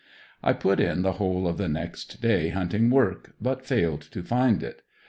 I 0.41 0.53
put 0.53 0.79
in 0.79 1.03
the 1.03 1.11
whole 1.11 1.47
of 1.47 1.59
the 1.59 1.67
next 1.67 2.21
day 2.23 2.49
hunting 2.49 2.89
work, 2.89 3.33
but 3.39 3.67
failed 3.67 4.01
to 4.09 4.23
find 4.23 4.63
it. 4.63 4.81